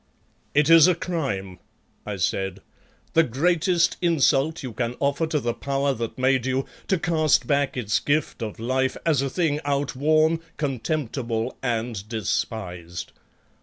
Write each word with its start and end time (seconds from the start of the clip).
"It 0.55 0.67
is 0.67 0.87
a 0.87 0.95
crime," 0.95 1.59
I 2.07 2.15
said, 2.15 2.61
"the 3.13 3.21
greatest 3.21 3.97
insult 4.01 4.63
you 4.63 4.73
can 4.73 4.95
offer 4.99 5.27
to 5.27 5.39
the 5.39 5.53
Power 5.53 5.93
that 5.93 6.17
made 6.17 6.47
you, 6.47 6.65
to 6.87 6.97
cast 6.97 7.45
back 7.45 7.77
its 7.77 7.99
gift 7.99 8.41
of 8.41 8.57
life 8.59 8.97
as 9.05 9.21
a 9.21 9.29
thing 9.29 9.59
outworn, 9.63 10.39
contemptible 10.57 11.55
and 11.61 12.09
despised. 12.09 13.11